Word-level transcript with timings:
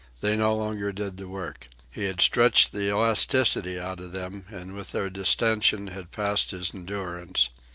They 0.19 0.35
no 0.35 0.55
longer 0.55 0.91
did 0.91 1.17
the 1.17 1.27
work. 1.27 1.67
He 1.91 2.05
had 2.05 2.21
stretched 2.21 2.71
the 2.71 2.87
elasticity 2.89 3.79
out 3.79 3.99
of 3.99 4.13
them, 4.13 4.45
and 4.49 4.73
with 4.73 4.93
their 4.93 5.11
distension 5.11 5.89
had 5.89 6.09
passed 6.11 6.49
his 6.49 6.73
endurance. 6.73 7.49